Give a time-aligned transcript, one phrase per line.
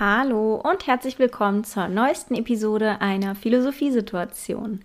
[0.00, 4.84] Hallo und herzlich willkommen zur neuesten Episode einer Philosophiesituation.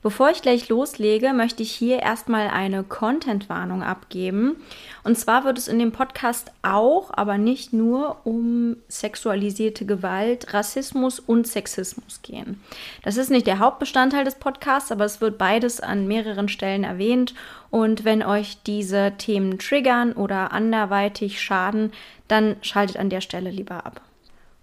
[0.00, 4.56] Bevor ich gleich loslege, möchte ich hier erstmal eine Content-Warnung abgeben.
[5.04, 11.20] Und zwar wird es in dem Podcast auch, aber nicht nur um sexualisierte Gewalt, Rassismus
[11.20, 12.62] und Sexismus gehen.
[13.02, 17.34] Das ist nicht der Hauptbestandteil des Podcasts, aber es wird beides an mehreren Stellen erwähnt.
[17.68, 21.92] Und wenn euch diese Themen triggern oder anderweitig schaden,
[22.26, 24.00] dann schaltet an der Stelle lieber ab.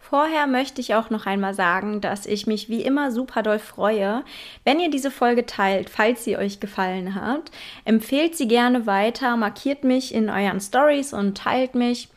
[0.09, 4.23] Vorher möchte ich auch noch einmal sagen, dass ich mich wie immer super doll freue,
[4.63, 7.51] wenn ihr diese Folge teilt, falls sie euch gefallen hat.
[7.83, 12.07] Empfehlt sie gerne weiter, markiert mich in euren Stories und teilt mich.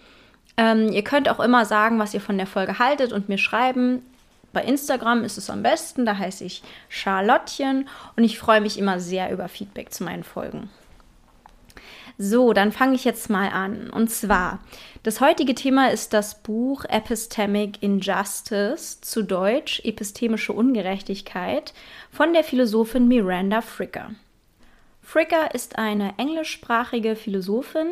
[0.56, 4.07] Ähm, ihr könnt auch immer sagen, was ihr von der Folge haltet und mir schreiben.
[4.52, 9.01] Bei Instagram ist es am besten, da heiße ich Charlottchen und ich freue mich immer
[9.01, 10.70] sehr über Feedback zu meinen Folgen.
[12.23, 13.88] So, dann fange ich jetzt mal an.
[13.88, 14.59] Und zwar,
[15.02, 21.73] das heutige Thema ist das Buch Epistemic Injustice, zu Deutsch Epistemische Ungerechtigkeit,
[22.13, 24.10] von der Philosophin Miranda Fricker.
[25.01, 27.88] Fricker ist eine englischsprachige Philosophin,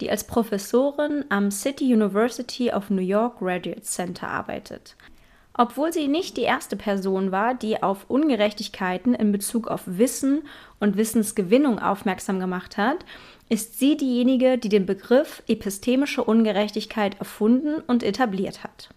[0.00, 4.94] die als Professorin am City University of New York Graduate Center arbeitet.
[5.54, 10.42] Obwohl sie nicht die erste Person war, die auf Ungerechtigkeiten in Bezug auf Wissen
[10.80, 13.04] und Wissensgewinnung aufmerksam gemacht hat,
[13.50, 18.88] ist sie diejenige, die den Begriff epistemische Ungerechtigkeit erfunden und etabliert hat.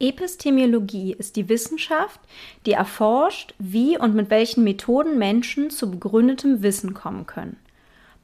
[0.00, 2.20] Epistemiologie ist die Wissenschaft,
[2.64, 7.56] die erforscht, wie und mit welchen Methoden Menschen zu begründetem Wissen kommen können.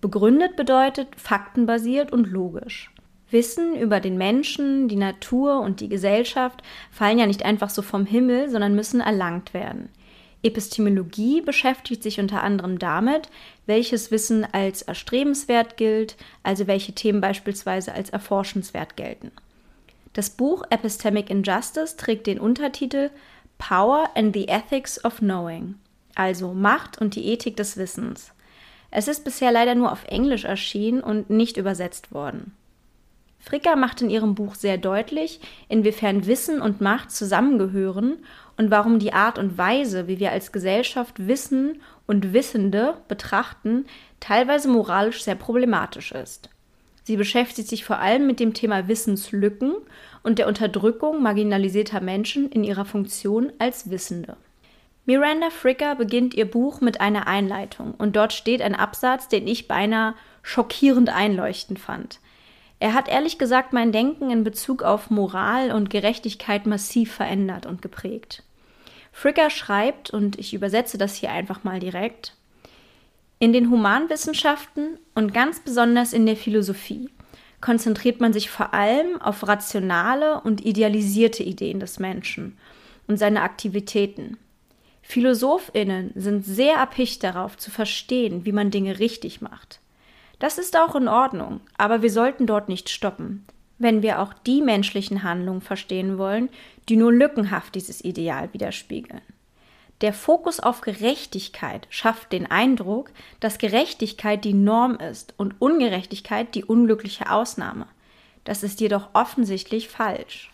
[0.00, 2.93] Begründet bedeutet faktenbasiert und logisch.
[3.34, 8.06] Wissen über den Menschen, die Natur und die Gesellschaft fallen ja nicht einfach so vom
[8.06, 9.90] Himmel, sondern müssen erlangt werden.
[10.44, 13.28] Epistemologie beschäftigt sich unter anderem damit,
[13.66, 19.32] welches Wissen als erstrebenswert gilt, also welche Themen beispielsweise als erforschenswert gelten.
[20.12, 23.10] Das Buch Epistemic Injustice trägt den Untertitel
[23.58, 25.74] Power and the Ethics of Knowing,
[26.14, 28.32] also Macht und die Ethik des Wissens.
[28.92, 32.52] Es ist bisher leider nur auf Englisch erschienen und nicht übersetzt worden.
[33.44, 35.38] Fricker macht in ihrem Buch sehr deutlich,
[35.68, 38.16] inwiefern Wissen und Macht zusammengehören
[38.56, 43.84] und warum die Art und Weise, wie wir als Gesellschaft Wissen und Wissende betrachten,
[44.18, 46.48] teilweise moralisch sehr problematisch ist.
[47.02, 49.74] Sie beschäftigt sich vor allem mit dem Thema Wissenslücken
[50.22, 54.38] und der Unterdrückung marginalisierter Menschen in ihrer Funktion als Wissende.
[55.04, 59.68] Miranda Fricker beginnt ihr Buch mit einer Einleitung und dort steht ein Absatz, den ich
[59.68, 62.20] beinahe schockierend einleuchtend fand.
[62.84, 67.80] Er hat ehrlich gesagt mein Denken in Bezug auf Moral und Gerechtigkeit massiv verändert und
[67.80, 68.42] geprägt.
[69.10, 72.36] Fricker schreibt, und ich übersetze das hier einfach mal direkt,
[73.38, 77.08] in den Humanwissenschaften und ganz besonders in der Philosophie
[77.62, 82.58] konzentriert man sich vor allem auf rationale und idealisierte Ideen des Menschen
[83.06, 84.36] und seine Aktivitäten.
[85.00, 89.80] Philosophinnen sind sehr erpicht darauf zu verstehen, wie man Dinge richtig macht.
[90.38, 93.46] Das ist auch in Ordnung, aber wir sollten dort nicht stoppen,
[93.78, 96.48] wenn wir auch die menschlichen Handlungen verstehen wollen,
[96.88, 99.22] die nur lückenhaft dieses Ideal widerspiegeln.
[100.00, 106.64] Der Fokus auf Gerechtigkeit schafft den Eindruck, dass Gerechtigkeit die Norm ist und Ungerechtigkeit die
[106.64, 107.86] unglückliche Ausnahme.
[108.42, 110.50] Das ist jedoch offensichtlich falsch.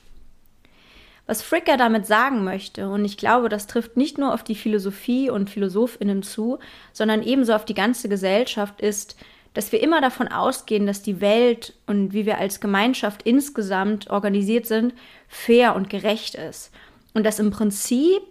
[1.26, 5.30] Was Fricker damit sagen möchte, und ich glaube, das trifft nicht nur auf die Philosophie
[5.30, 6.58] und Philosophinnen zu,
[6.92, 9.16] sondern ebenso auf die ganze Gesellschaft, ist,
[9.54, 14.66] dass wir immer davon ausgehen, dass die Welt und wie wir als Gemeinschaft insgesamt organisiert
[14.66, 14.94] sind,
[15.28, 16.70] fair und gerecht ist.
[17.14, 18.22] Und dass im Prinzip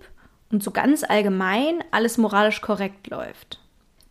[0.49, 3.59] und so ganz allgemein alles moralisch korrekt läuft.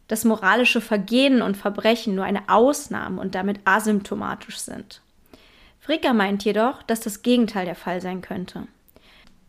[0.07, 5.01] Dass moralische Vergehen und Verbrechen nur eine Ausnahme und damit asymptomatisch sind.
[5.81, 8.65] Fricker meint jedoch, dass das Gegenteil der Fall sein könnte.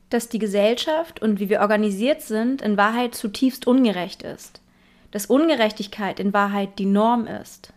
[0.10, 4.62] Dass die Gesellschaft und wie wir organisiert sind in Wahrheit zutiefst ungerecht ist
[5.12, 7.74] dass Ungerechtigkeit in Wahrheit die Norm ist.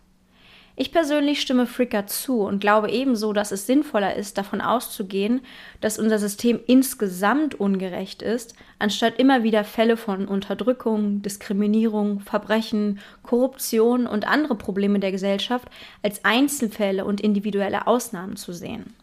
[0.75, 5.41] Ich persönlich stimme Fricker zu und glaube ebenso, dass es sinnvoller ist, davon auszugehen,
[5.81, 14.07] dass unser System insgesamt ungerecht ist, anstatt immer wieder Fälle von Unterdrückung, Diskriminierung, Verbrechen, Korruption
[14.07, 15.67] und andere Probleme der Gesellschaft
[16.01, 18.95] als Einzelfälle und individuelle Ausnahmen zu sehen.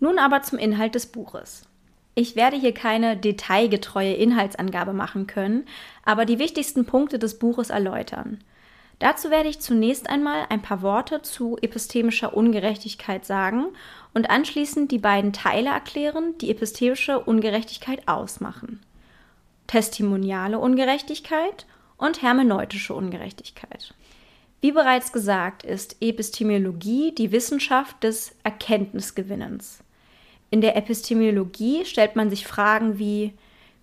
[0.00, 1.68] Nun aber zum Inhalt des Buches.
[2.14, 5.64] Ich werde hier keine detailgetreue Inhaltsangabe machen können,
[6.04, 8.42] aber die wichtigsten Punkte des Buches erläutern.
[8.98, 13.66] Dazu werde ich zunächst einmal ein paar Worte zu epistemischer Ungerechtigkeit sagen
[14.14, 18.80] und anschließend die beiden Teile erklären, die epistemische Ungerechtigkeit ausmachen.
[19.66, 21.66] Testimoniale Ungerechtigkeit
[21.96, 23.94] und hermeneutische Ungerechtigkeit.
[24.60, 29.82] Wie bereits gesagt, ist Epistemologie die Wissenschaft des Erkenntnisgewinnens.
[30.52, 33.32] In der Epistemologie stellt man sich Fragen wie,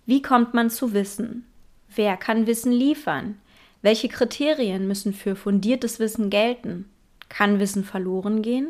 [0.06, 1.44] wie kommt man zu Wissen?
[1.92, 3.40] Wer kann Wissen liefern?
[3.82, 6.88] Welche Kriterien müssen für fundiertes Wissen gelten?
[7.28, 8.68] Kann Wissen verloren gehen?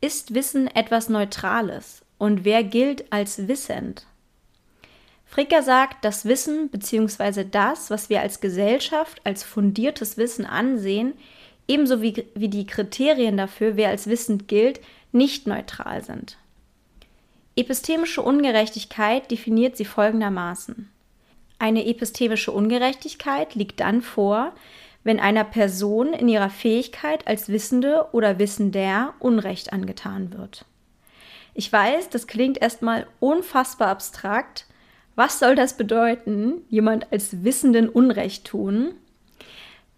[0.00, 2.02] Ist Wissen etwas Neutrales?
[2.18, 4.06] Und wer gilt als wissend?
[5.24, 7.44] Fricker sagt, dass Wissen bzw.
[7.48, 11.12] das, was wir als Gesellschaft als fundiertes Wissen ansehen,
[11.68, 14.80] ebenso wie, wie die Kriterien dafür, wer als wissend gilt,
[15.12, 16.39] nicht neutral sind.
[17.60, 20.90] Epistemische Ungerechtigkeit definiert sie folgendermaßen.
[21.58, 24.54] Eine epistemische Ungerechtigkeit liegt dann vor,
[25.04, 30.64] wenn einer Person in ihrer Fähigkeit als Wissende oder Wissender Unrecht angetan wird.
[31.52, 34.64] Ich weiß, das klingt erstmal unfassbar abstrakt.
[35.14, 38.94] Was soll das bedeuten, jemand als Wissenden Unrecht tun?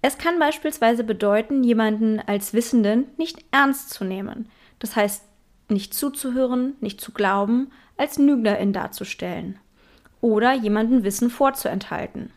[0.00, 4.50] Es kann beispielsweise bedeuten, jemanden als Wissenden nicht ernst zu nehmen,
[4.80, 5.22] das heißt
[5.72, 9.58] nicht zuzuhören, nicht zu glauben, als Lügnerin darzustellen
[10.20, 12.30] oder jemanden Wissen vorzuenthalten.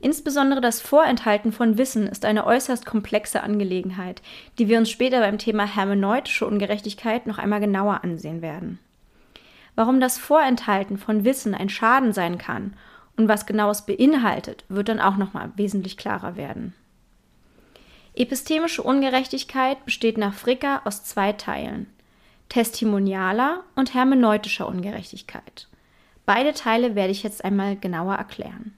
[0.00, 4.20] Insbesondere das Vorenthalten von Wissen ist eine äußerst komplexe Angelegenheit,
[4.58, 8.78] die wir uns später beim Thema hermeneutische Ungerechtigkeit noch einmal genauer ansehen werden.
[9.74, 12.74] Warum das Vorenthalten von Wissen ein Schaden sein kann
[13.16, 16.74] und was genau es beinhaltet, wird dann auch noch mal wesentlich klarer werden.
[18.14, 21.86] Epistemische Ungerechtigkeit besteht nach Fricker aus zwei Teilen:
[22.48, 25.68] testimonialer und hermeneutischer Ungerechtigkeit.
[26.24, 28.74] Beide Teile werde ich jetzt einmal genauer erklären.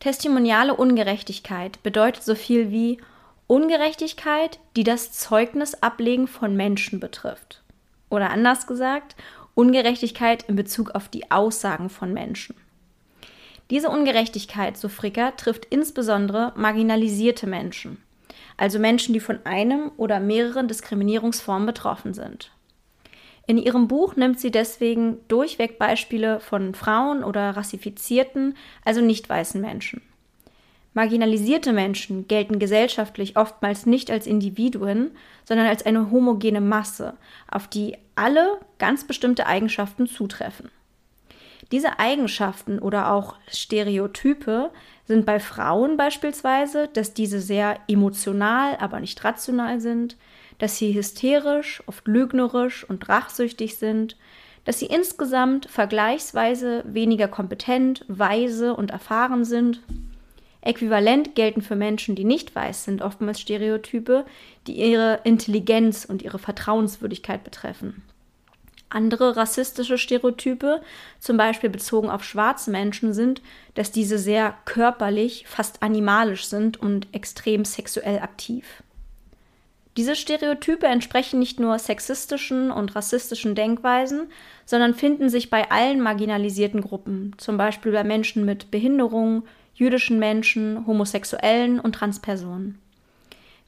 [0.00, 2.98] Testimoniale Ungerechtigkeit bedeutet so viel wie
[3.46, 7.62] Ungerechtigkeit, die das Zeugnisablegen von Menschen betrifft.
[8.10, 9.16] Oder anders gesagt,
[9.54, 12.54] Ungerechtigkeit in Bezug auf die Aussagen von Menschen.
[13.70, 18.02] Diese Ungerechtigkeit, so Fricker, trifft insbesondere marginalisierte Menschen,
[18.56, 22.50] also Menschen, die von einem oder mehreren Diskriminierungsformen betroffen sind.
[23.46, 29.60] In ihrem Buch nimmt sie deswegen durchweg Beispiele von Frauen oder rassifizierten, also nicht weißen
[29.60, 30.00] Menschen.
[30.94, 35.10] Marginalisierte Menschen gelten gesellschaftlich oftmals nicht als Individuen,
[35.44, 37.14] sondern als eine homogene Masse,
[37.50, 40.70] auf die alle ganz bestimmte Eigenschaften zutreffen.
[41.72, 44.70] Diese Eigenschaften oder auch Stereotype
[45.06, 50.16] sind bei Frauen beispielsweise, dass diese sehr emotional, aber nicht rational sind,
[50.58, 54.16] dass sie hysterisch, oft lügnerisch und rachsüchtig sind,
[54.64, 59.82] dass sie insgesamt vergleichsweise weniger kompetent, weise und erfahren sind.
[60.62, 64.24] Äquivalent gelten für Menschen, die nicht weiß sind, oftmals Stereotype,
[64.66, 68.02] die ihre Intelligenz und ihre Vertrauenswürdigkeit betreffen.
[68.94, 70.80] Andere rassistische Stereotype,
[71.18, 73.42] zum Beispiel bezogen auf schwarze Menschen, sind,
[73.74, 78.82] dass diese sehr körperlich, fast animalisch sind und extrem sexuell aktiv.
[79.96, 84.28] Diese Stereotype entsprechen nicht nur sexistischen und rassistischen Denkweisen,
[84.64, 89.44] sondern finden sich bei allen marginalisierten Gruppen, zum Beispiel bei Menschen mit Behinderung,
[89.74, 92.78] jüdischen Menschen, Homosexuellen und Transpersonen.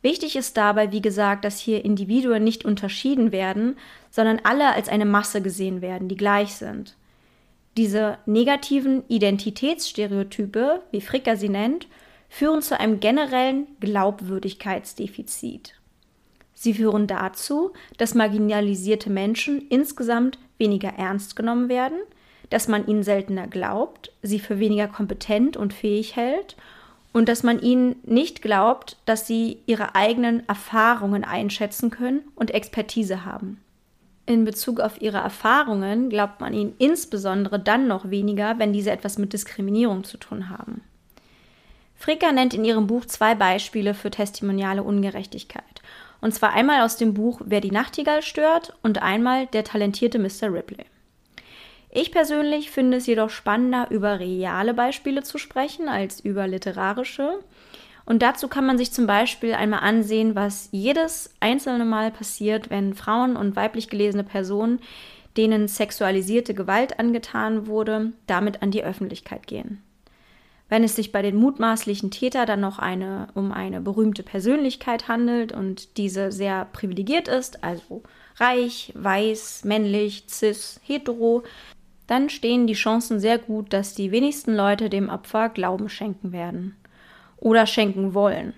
[0.06, 3.76] Wichtig ist dabei, wie gesagt, dass hier Individuen nicht unterschieden werden,
[4.08, 6.94] sondern alle als eine Masse gesehen werden, die gleich sind.
[7.76, 11.88] Diese negativen Identitätsstereotype, wie Fricker sie nennt,
[12.28, 15.74] führen zu einem generellen Glaubwürdigkeitsdefizit.
[16.54, 21.98] Sie führen dazu, dass marginalisierte Menschen insgesamt weniger ernst genommen werden,
[22.50, 26.54] dass man ihnen seltener glaubt, sie für weniger kompetent und fähig hält
[27.16, 33.24] und dass man ihnen nicht glaubt, dass sie ihre eigenen Erfahrungen einschätzen können und Expertise
[33.24, 33.58] haben.
[34.26, 39.16] In Bezug auf ihre Erfahrungen glaubt man ihnen insbesondere dann noch weniger, wenn diese etwas
[39.16, 40.82] mit Diskriminierung zu tun haben.
[41.94, 45.64] Fricker nennt in ihrem Buch zwei Beispiele für testimoniale Ungerechtigkeit
[46.20, 50.52] und zwar einmal aus dem Buch Wer die Nachtigall stört und einmal Der talentierte Mr.
[50.52, 50.84] Ripley.
[51.98, 57.38] Ich persönlich finde es jedoch spannender, über reale Beispiele zu sprechen als über literarische.
[58.04, 62.92] Und dazu kann man sich zum Beispiel einmal ansehen, was jedes einzelne Mal passiert, wenn
[62.92, 64.80] Frauen und weiblich gelesene Personen,
[65.38, 69.82] denen sexualisierte Gewalt angetan wurde, damit an die Öffentlichkeit gehen.
[70.68, 75.52] Wenn es sich bei den mutmaßlichen Täter dann noch eine, um eine berühmte Persönlichkeit handelt
[75.52, 78.02] und diese sehr privilegiert ist, also
[78.36, 81.42] reich, weiß, männlich, cis, hetero,
[82.06, 86.76] dann stehen die Chancen sehr gut, dass die wenigsten Leute dem Opfer Glauben schenken werden
[87.36, 88.54] oder schenken wollen.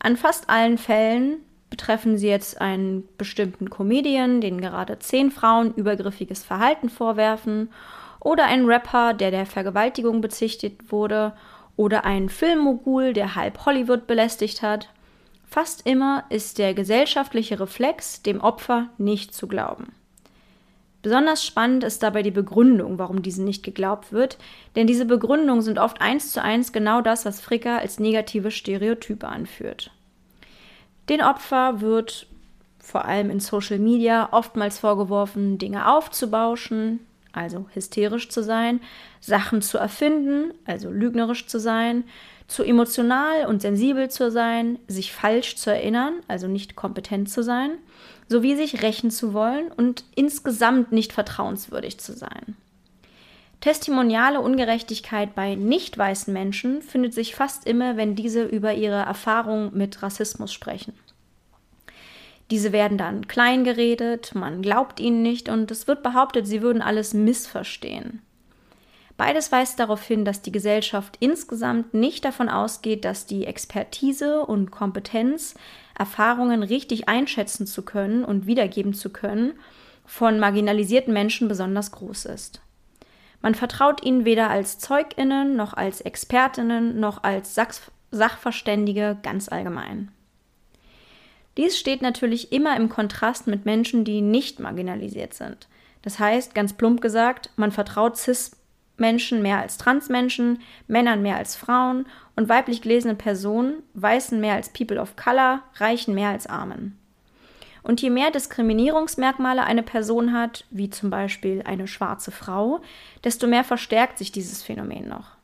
[0.00, 1.38] An fast allen Fällen
[1.70, 7.70] betreffen sie jetzt einen bestimmten Comedian, den gerade zehn Frauen übergriffiges Verhalten vorwerfen
[8.20, 11.32] oder ein Rapper, der der Vergewaltigung bezichtigt wurde,
[11.76, 14.88] oder ein Filmmogul, der halb Hollywood belästigt hat.
[15.44, 19.92] Fast immer ist der gesellschaftliche Reflex, dem Opfer nicht zu glauben.
[21.06, 24.38] Besonders spannend ist dabei die Begründung, warum diesen nicht geglaubt wird,
[24.74, 29.28] denn diese Begründungen sind oft eins zu eins genau das, was Fricker als negative Stereotype
[29.28, 29.92] anführt.
[31.08, 32.26] Den Opfer wird
[32.80, 36.98] vor allem in Social Media oftmals vorgeworfen, Dinge aufzubauschen,
[37.32, 38.80] also hysterisch zu sein,
[39.20, 42.02] Sachen zu erfinden, also lügnerisch zu sein,
[42.48, 47.78] zu emotional und sensibel zu sein, sich falsch zu erinnern, also nicht kompetent zu sein,
[48.28, 52.56] sowie sich rächen zu wollen und insgesamt nicht vertrauenswürdig zu sein.
[53.60, 59.76] Testimoniale Ungerechtigkeit bei nicht weißen Menschen findet sich fast immer, wenn diese über ihre Erfahrung
[59.76, 60.92] mit Rassismus sprechen.
[62.50, 66.80] Diese werden dann klein geredet, man glaubt ihnen nicht und es wird behauptet, sie würden
[66.80, 68.22] alles missverstehen.
[69.16, 74.70] Beides weist darauf hin, dass die Gesellschaft insgesamt nicht davon ausgeht, dass die Expertise und
[74.70, 75.54] Kompetenz,
[75.98, 79.54] Erfahrungen richtig einschätzen zu können und wiedergeben zu können,
[80.04, 82.60] von marginalisierten Menschen besonders groß ist.
[83.40, 87.58] Man vertraut ihnen weder als Zeuginnen noch als Expertinnen noch als
[88.10, 90.10] Sachverständige ganz allgemein.
[91.56, 95.68] Dies steht natürlich immer im Kontrast mit Menschen, die nicht marginalisiert sind.
[96.02, 98.18] Das heißt, ganz plump gesagt, man vertraut
[98.96, 104.70] CIS-Menschen mehr als Transmenschen, Männern mehr als Frauen und weiblich gelesenen Personen, Weißen mehr als
[104.70, 106.98] People of Color, Reichen mehr als Armen.
[107.82, 112.80] Und je mehr Diskriminierungsmerkmale eine Person hat, wie zum Beispiel eine schwarze Frau,
[113.22, 115.36] desto mehr verstärkt sich dieses Phänomen noch.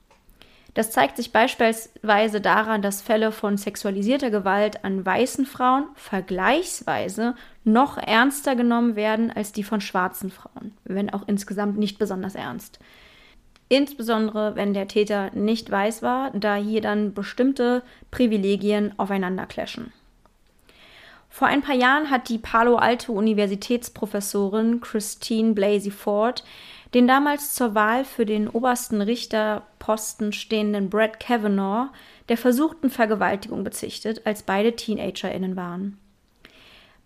[0.74, 7.98] Das zeigt sich beispielsweise daran, dass Fälle von sexualisierter Gewalt an weißen Frauen vergleichsweise noch
[7.98, 12.80] ernster genommen werden als die von schwarzen Frauen, wenn auch insgesamt nicht besonders ernst.
[13.72, 19.94] Insbesondere wenn der Täter nicht weiß war, da hier dann bestimmte Privilegien aufeinander clashen.
[21.30, 26.44] Vor ein paar Jahren hat die Palo Alto Universitätsprofessorin Christine Blasey Ford
[26.92, 31.88] den damals zur Wahl für den obersten Richterposten stehenden Brett Kavanaugh
[32.28, 35.96] der versuchten Vergewaltigung bezichtet, als beide TeenagerInnen waren.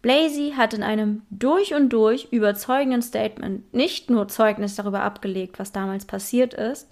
[0.02, 5.72] Blasey hat in einem durch und durch überzeugenden Statement nicht nur Zeugnis darüber abgelegt, was
[5.72, 6.88] damals passiert ist,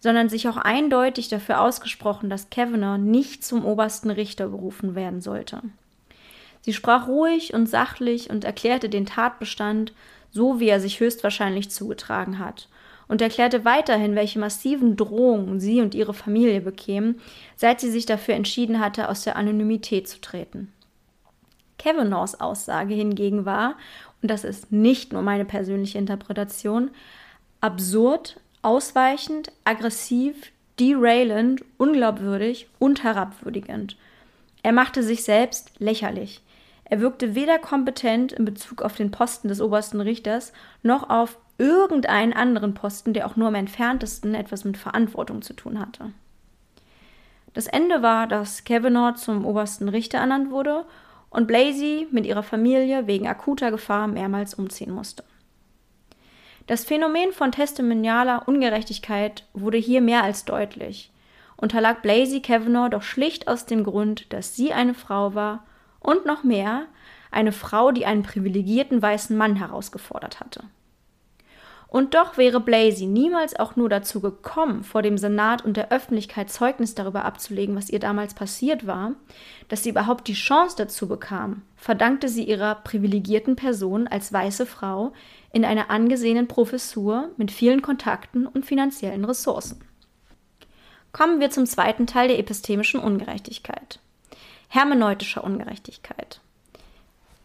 [0.00, 5.62] sondern sich auch eindeutig dafür ausgesprochen, dass Kavanaugh nicht zum obersten Richter berufen werden sollte.
[6.60, 9.92] Sie sprach ruhig und sachlich und erklärte den Tatbestand
[10.30, 12.68] so wie er sich höchstwahrscheinlich zugetragen hat,
[13.08, 17.20] und erklärte weiterhin, welche massiven Drohungen sie und ihre Familie bekämen,
[17.56, 20.70] seit sie sich dafür entschieden hatte, aus der Anonymität zu treten.
[21.78, 23.76] Kavanaughs Aussage hingegen war,
[24.20, 26.90] und das ist nicht nur meine persönliche Interpretation,
[27.60, 33.96] absurd, ausweichend, aggressiv, derailend, unglaubwürdig und herabwürdigend.
[34.62, 36.42] Er machte sich selbst lächerlich.
[36.84, 42.32] Er wirkte weder kompetent in Bezug auf den Posten des obersten Richters noch auf irgendeinen
[42.32, 46.12] anderen Posten, der auch nur im entferntesten etwas mit Verantwortung zu tun hatte.
[47.52, 50.84] Das Ende war, dass Kavanaugh zum obersten Richter ernannt wurde
[51.30, 55.24] und Blasey mit ihrer Familie wegen akuter Gefahr mehrmals umziehen musste.
[56.66, 61.10] Das Phänomen von testimonialer Ungerechtigkeit wurde hier mehr als deutlich,
[61.56, 65.64] unterlag Blasey Kavanaugh doch schlicht aus dem Grund, dass sie eine Frau war
[66.00, 66.86] und noch mehr
[67.30, 70.64] eine Frau, die einen privilegierten weißen Mann herausgefordert hatte.
[71.88, 76.50] Und doch wäre Blasey niemals auch nur dazu gekommen, vor dem Senat und der Öffentlichkeit
[76.50, 79.12] Zeugnis darüber abzulegen, was ihr damals passiert war,
[79.68, 85.14] dass sie überhaupt die Chance dazu bekam, verdankte sie ihrer privilegierten Person als weiße Frau
[85.50, 89.80] in einer angesehenen Professur mit vielen Kontakten und finanziellen Ressourcen.
[91.12, 93.98] Kommen wir zum zweiten Teil der epistemischen Ungerechtigkeit
[94.68, 96.40] hermeneutischer Ungerechtigkeit.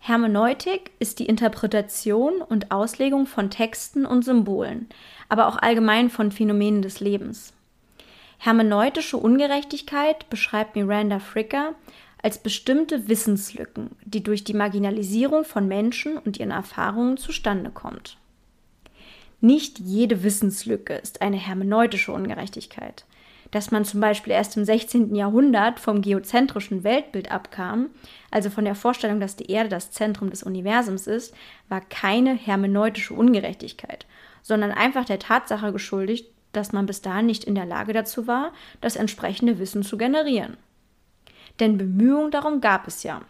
[0.06, 4.90] Hermeneutik ist die Interpretation und Auslegung von Texten und Symbolen,
[5.30, 7.54] aber auch allgemein von Phänomenen des Lebens.
[8.38, 11.76] Hermeneutische Ungerechtigkeit beschreibt Miranda Fricker
[12.22, 18.18] als bestimmte Wissenslücken, die durch die Marginalisierung von Menschen und ihren Erfahrungen zustande kommt.
[19.40, 23.06] Nicht jede Wissenslücke ist eine hermeneutische Ungerechtigkeit
[23.54, 25.14] dass man zum Beispiel erst im 16.
[25.14, 27.92] Jahrhundert vom geozentrischen Weltbild abkam,
[28.32, 31.36] also von der Vorstellung, dass die Erde das Zentrum des Universums ist,
[31.70, 34.08] war keine hermeneutische Ungerechtigkeit,
[34.42, 38.54] sondern einfach der Tatsache geschuldigt, dass man bis dahin nicht in der Lage dazu war,
[38.82, 40.58] das entsprechende Wissen zu generieren.
[41.60, 43.22] Denn Bemühungen darum gab es ja.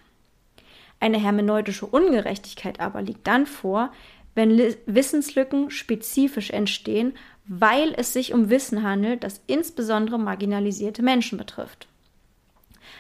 [1.01, 3.92] Eine hermeneutische Ungerechtigkeit aber liegt dann vor,
[4.36, 7.13] wenn Wissenslücken spezifisch entstehen
[7.46, 11.88] weil es sich um Wissen handelt, das insbesondere marginalisierte Menschen betrifft.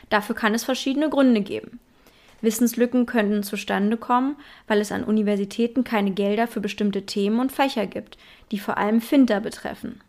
[0.09, 1.79] Dafür kann es verschiedene Gründe geben.
[2.41, 4.35] Wissenslücken könnten zustande kommen,
[4.67, 8.17] weil es an Universitäten keine Gelder für bestimmte Themen und Fächer gibt,
[8.51, 10.01] die vor allem Finter betreffen.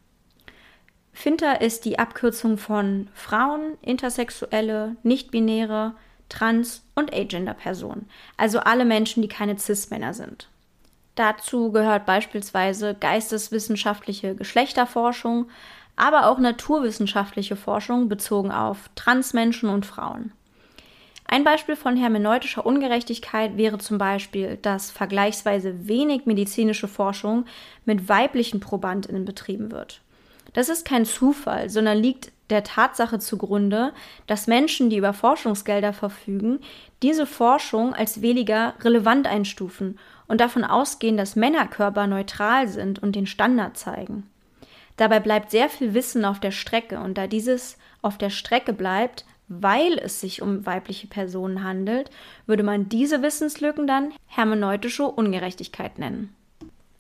[1.13, 5.95] Finter ist die Abkürzung von Frauen, Intersexuelle, Nichtbinäre,
[6.29, 10.49] Trans- und Agender-Personen, also alle Menschen, die keine Cis-Männer sind.
[11.15, 15.47] Dazu gehört beispielsweise geisteswissenschaftliche Geschlechterforschung,
[15.97, 20.33] aber auch naturwissenschaftliche Forschung bezogen auf Transmenschen und Frauen.
[21.27, 27.47] Ein Beispiel von hermeneutischer Ungerechtigkeit wäre zum Beispiel, dass vergleichsweise wenig medizinische Forschung
[27.85, 30.01] mit weiblichen Probandinnen betrieben wird.
[30.53, 33.93] Das ist kein Zufall, sondern liegt der Tatsache zugrunde,
[34.27, 36.61] dass Menschen, die über Forschungsgelder verfügen,
[37.03, 43.27] diese Forschung als weniger relevant einstufen und davon ausgehen, dass Männerkörper neutral sind und den
[43.27, 44.29] Standard zeigen.
[44.97, 49.25] Dabei bleibt sehr viel Wissen auf der Strecke und da dieses auf der Strecke bleibt,
[49.49, 52.11] weil es sich um weibliche Personen handelt,
[52.47, 56.35] würde man diese Wissenslücken dann hermeneutische Ungerechtigkeit nennen.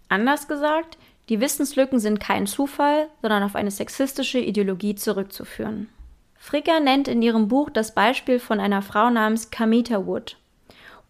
[0.09, 5.89] Anders gesagt, die Wissenslücken sind kein Zufall, sondern auf eine sexistische Ideologie zurückzuführen.
[6.37, 10.37] Fricker nennt in ihrem Buch das Beispiel von einer Frau namens Kamita Wood.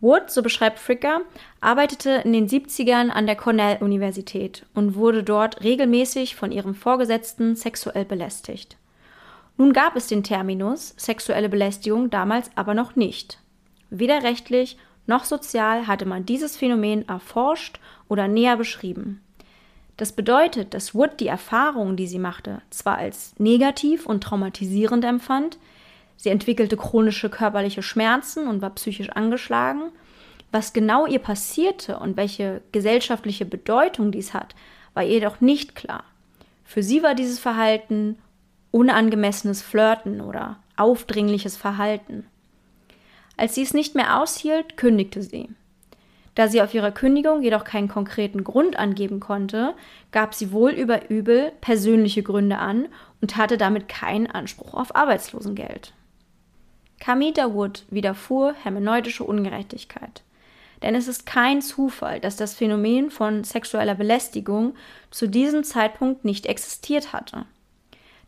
[0.00, 1.22] Wood, so beschreibt Fricker,
[1.60, 8.04] arbeitete in den 70ern an der Cornell-Universität und wurde dort regelmäßig von ihrem Vorgesetzten sexuell
[8.04, 8.76] belästigt.
[9.56, 13.38] Nun gab es den Terminus sexuelle Belästigung damals aber noch nicht.
[13.90, 19.20] Weder rechtlich noch sozial hatte man dieses Phänomen erforscht oder näher beschrieben.
[19.96, 25.58] Das bedeutet, dass Wood die Erfahrungen, die sie machte, zwar als negativ und traumatisierend empfand,
[26.24, 29.92] sie entwickelte chronische körperliche Schmerzen und war psychisch angeschlagen,
[30.50, 34.54] was genau ihr passierte und welche gesellschaftliche Bedeutung dies hat,
[34.94, 36.02] war jedoch nicht klar.
[36.64, 38.16] Für sie war dieses Verhalten
[38.70, 42.24] unangemessenes Flirten oder aufdringliches Verhalten.
[43.36, 45.50] Als sie es nicht mehr aushielt, kündigte sie.
[46.34, 49.74] Da sie auf ihre Kündigung jedoch keinen konkreten Grund angeben konnte,
[50.10, 52.86] gab sie wohl über übel persönliche Gründe an
[53.20, 55.92] und hatte damit keinen Anspruch auf Arbeitslosengeld.
[57.00, 60.22] Kamita Wood widerfuhr hermeneutische Ungerechtigkeit.
[60.82, 64.74] Denn es ist kein Zufall, dass das Phänomen von sexueller Belästigung
[65.10, 67.46] zu diesem Zeitpunkt nicht existiert hatte.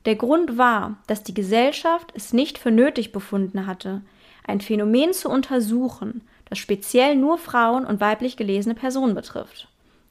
[0.07, 4.03] Der Grund war, dass die Gesellschaft es nicht für nötig befunden hatte,
[4.47, 9.69] ein Phänomen zu untersuchen, das speziell nur Frauen und weiblich gelesene Personen betrifft.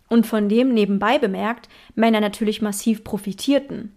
[0.09, 3.95] Und von dem nebenbei bemerkt Männer natürlich massiv profitierten.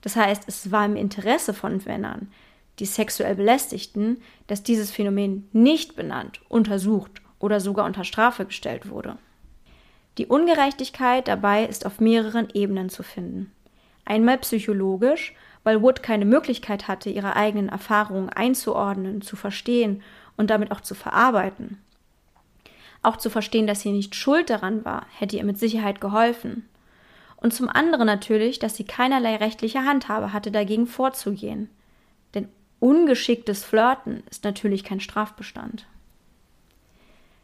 [0.00, 2.28] Das heißt, es war im Interesse von Männern,
[2.78, 9.18] die sexuell Belästigten, dass dieses Phänomen nicht benannt, untersucht oder sogar unter Strafe gestellt wurde.
[10.18, 13.52] Die Ungerechtigkeit dabei ist auf mehreren Ebenen zu finden.
[14.04, 15.34] Einmal psychologisch,
[15.64, 20.02] weil Wood keine Möglichkeit hatte, ihre eigenen Erfahrungen einzuordnen, zu verstehen
[20.36, 21.78] und damit auch zu verarbeiten.
[23.02, 26.68] Auch zu verstehen, dass sie nicht schuld daran war, hätte ihr mit Sicherheit geholfen.
[27.36, 31.68] Und zum anderen natürlich, dass sie keinerlei rechtliche Handhabe hatte, dagegen vorzugehen.
[32.78, 35.86] Ungeschicktes Flirten ist natürlich kein Strafbestand.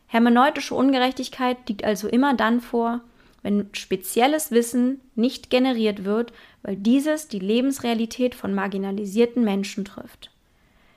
[0.06, 3.00] Hermeneutische Ungerechtigkeit liegt also immer dann vor,
[3.42, 10.30] wenn spezielles Wissen nicht generiert wird, weil dieses die Lebensrealität von marginalisierten Menschen trifft.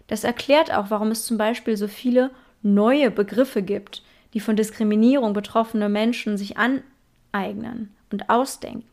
[0.08, 2.30] Das erklärt auch, warum es zum Beispiel so viele
[2.62, 8.86] neue Begriffe gibt, die von Diskriminierung betroffene Menschen sich aneignen und ausdenken.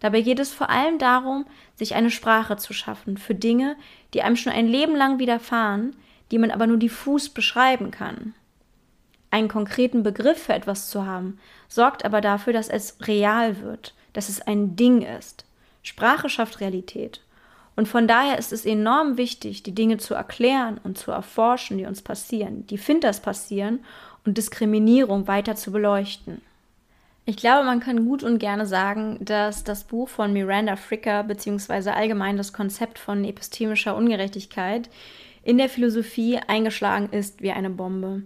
[0.00, 3.76] Dabei geht es vor allem darum, sich eine Sprache zu schaffen für Dinge,
[4.14, 5.96] die einem schon ein Leben lang widerfahren,
[6.30, 8.34] die man aber nur diffus beschreiben kann.
[9.30, 14.28] Einen konkreten Begriff für etwas zu haben, sorgt aber dafür, dass es real wird, dass
[14.28, 15.44] es ein Ding ist.
[15.82, 17.20] Sprache schafft Realität.
[17.76, 21.84] Und von daher ist es enorm wichtig, die Dinge zu erklären und zu erforschen, die
[21.84, 23.80] uns passieren, die Finters passieren
[24.24, 26.40] und Diskriminierung weiter zu beleuchten.
[27.28, 31.92] Ich glaube, man kann gut und gerne sagen, dass das Buch von Miranda Fricker beziehungsweise
[31.92, 34.88] allgemein das Konzept von epistemischer Ungerechtigkeit
[35.42, 38.22] in der Philosophie eingeschlagen ist wie eine Bombe.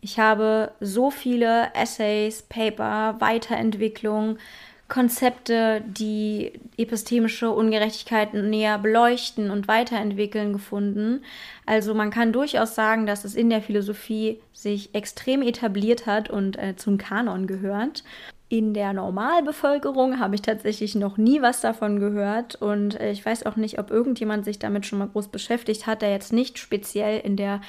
[0.00, 4.38] Ich habe so viele Essays, Paper, Weiterentwicklung,
[4.86, 11.24] Konzepte, die epistemische Ungerechtigkeiten näher beleuchten und weiterentwickeln, gefunden.
[11.66, 16.56] Also man kann durchaus sagen, dass es in der Philosophie sich extrem etabliert hat und
[16.56, 18.04] äh, zum Kanon gehört.
[18.48, 23.44] In der Normalbevölkerung habe ich tatsächlich noch nie was davon gehört und äh, ich weiß
[23.44, 27.18] auch nicht, ob irgendjemand sich damit schon mal groß beschäftigt hat, der jetzt nicht speziell
[27.20, 27.60] in der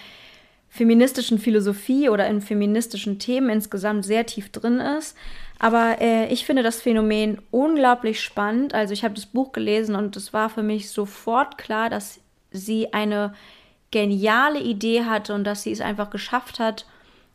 [0.70, 5.18] feministischen Philosophie oder in feministischen Themen insgesamt sehr tief drin ist.
[5.58, 8.76] Aber äh, ich finde das Phänomen unglaublich spannend.
[8.76, 12.20] Also ich habe das Buch gelesen und es war für mich sofort klar, dass
[12.52, 13.34] sie eine
[13.90, 16.86] geniale Idee hatte und dass sie es einfach geschafft hat,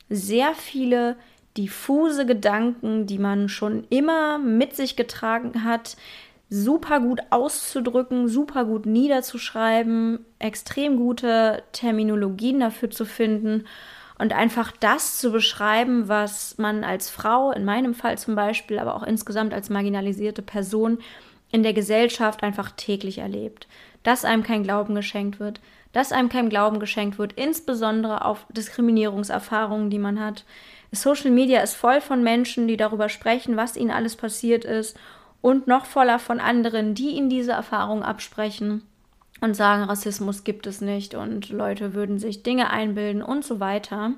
[0.09, 1.17] sehr viele
[1.57, 5.97] diffuse Gedanken, die man schon immer mit sich getragen hat,
[6.49, 13.65] super gut auszudrücken, super gut niederzuschreiben, extrem gute Terminologien dafür zu finden
[14.19, 18.95] und einfach das zu beschreiben, was man als Frau, in meinem Fall zum Beispiel, aber
[18.95, 20.99] auch insgesamt als marginalisierte Person
[21.51, 23.67] in der Gesellschaft einfach täglich erlebt.
[24.03, 25.61] Dass einem kein Glauben geschenkt wird,
[25.93, 30.45] dass einem kein Glauben geschenkt wird, insbesondere auf Diskriminierungserfahrungen, die man hat.
[30.93, 34.97] Social Media ist voll von Menschen, die darüber sprechen, was ihnen alles passiert ist
[35.41, 38.83] und noch voller von anderen, die ihnen diese Erfahrung absprechen
[39.41, 44.13] und sagen, Rassismus gibt es nicht und Leute würden sich Dinge einbilden und so weiter.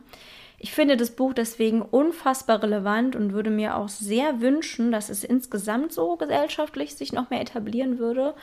[0.59, 5.23] Ich finde das Buch deswegen unfassbar relevant und würde mir auch sehr wünschen, dass es
[5.23, 8.35] insgesamt so gesellschaftlich sich noch mehr etablieren würde.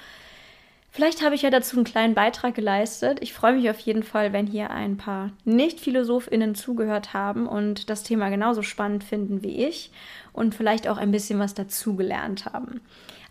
[0.93, 3.19] Vielleicht habe ich ja dazu einen kleinen Beitrag geleistet.
[3.21, 8.03] Ich freue mich auf jeden Fall, wenn hier ein paar Nicht-PhilosophInnen zugehört haben und das
[8.03, 9.91] Thema genauso spannend finden wie ich
[10.33, 12.81] und vielleicht auch ein bisschen was dazugelernt haben.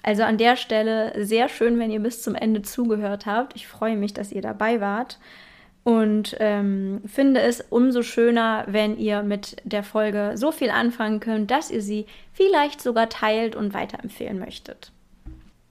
[0.03, 3.55] Also an der Stelle sehr schön, wenn ihr bis zum Ende zugehört habt.
[3.55, 5.19] Ich freue mich, dass ihr dabei wart
[5.85, 11.51] und ähm, finde es umso schöner, wenn ihr mit der Folge so viel anfangen könnt,
[11.51, 14.93] dass ihr sie vielleicht sogar teilt und weiterempfehlen möchtet.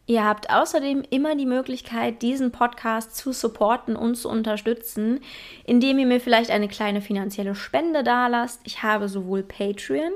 [0.09, 5.19] Ihr habt außerdem immer die Möglichkeit, diesen Podcast zu supporten und zu unterstützen,
[5.65, 8.59] indem ihr mir vielleicht eine kleine finanzielle Spende dalasst.
[8.63, 10.13] Ich habe sowohl Patreon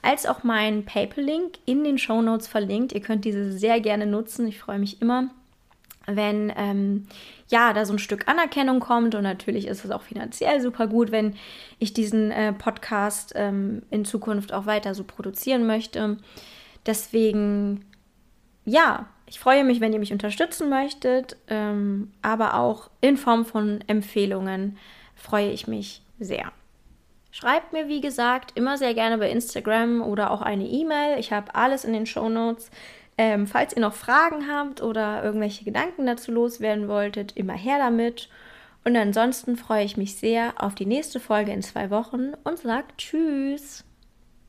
[0.00, 2.94] als auch meinen PayPal-Link in den Show Notes verlinkt.
[2.94, 4.48] Ihr könnt diese sehr gerne nutzen.
[4.48, 5.28] Ich freue mich immer,
[6.06, 7.06] wenn ähm,
[7.48, 11.12] ja da so ein Stück Anerkennung kommt und natürlich ist es auch finanziell super gut,
[11.12, 11.34] wenn
[11.78, 16.16] ich diesen äh, Podcast ähm, in Zukunft auch weiter so produzieren möchte.
[16.86, 17.84] Deswegen
[18.64, 23.80] ja, ich freue mich, wenn ihr mich unterstützen möchtet, ähm, aber auch in Form von
[23.88, 24.78] Empfehlungen
[25.16, 26.52] freue ich mich sehr.
[27.32, 31.18] Schreibt mir, wie gesagt, immer sehr gerne bei Instagram oder auch eine E-Mail.
[31.18, 32.70] Ich habe alles in den Show Notes.
[33.18, 38.28] Ähm, falls ihr noch Fragen habt oder irgendwelche Gedanken dazu loswerden wolltet, immer her damit.
[38.84, 42.86] Und ansonsten freue ich mich sehr auf die nächste Folge in zwei Wochen und sage
[42.98, 43.84] Tschüss.